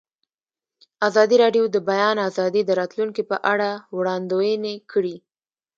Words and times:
ازادي 1.07 1.35
راډیو 1.43 1.63
د 1.69 1.71
د 1.75 1.77
بیان 1.89 2.15
آزادي 2.29 2.61
د 2.65 2.71
راتلونکې 2.79 3.23
په 3.31 3.37
اړه 3.51 3.69
وړاندوینې 3.97 4.75
کړې. 4.91 5.15